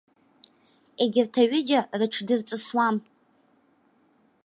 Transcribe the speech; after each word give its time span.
Егьырҭ 1.01 1.33
аҩыџьа 1.43 1.79
рыҽдырҵысуам. 1.99 2.95